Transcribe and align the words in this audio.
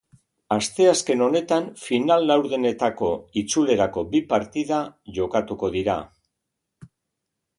Asteazken 0.53 1.19
honetan 1.25 1.67
final-laurdenetako 1.81 3.11
itzulerako 3.43 4.03
bi 4.15 4.23
partida 4.33 4.79
jokatuko 5.21 5.73
dira. 5.79 5.99